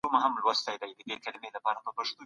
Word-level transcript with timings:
چې 0.03 0.07
موږ 0.11 0.55
ته 0.65 0.71
یې 0.73 0.79
دا 1.09 1.15
شتمني 1.23 1.49
راکړه. 1.53 2.13